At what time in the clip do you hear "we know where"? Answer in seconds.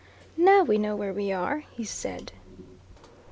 0.63-1.13